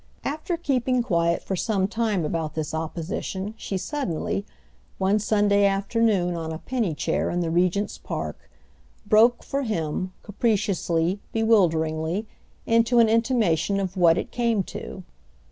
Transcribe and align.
After 0.23 0.57
keeping 0.57 1.03
quiet 1.03 1.43
for 1.43 1.55
some 1.55 1.87
time 1.87 2.25
about 2.25 2.55
this 2.55 2.73
opposition 2.73 3.53
she 3.55 3.77
suddenly—one 3.77 5.19
Sunday 5.19 5.63
afternoon 5.67 6.33
on 6.35 6.51
a 6.51 6.57
penny 6.57 6.95
chair 6.95 7.29
in 7.29 7.41
the 7.41 7.51
Regent's 7.51 7.99
Park—broke, 7.99 9.43
for 9.43 9.61
him, 9.61 10.11
capriciously, 10.23 11.19
bewilderingly, 11.33 12.25
into 12.65 12.97
an 12.97 13.09
intimation 13.09 13.79
of 13.79 13.95
what 13.95 14.17
it 14.17 14.31
came 14.31 14.63
to. 14.73 15.03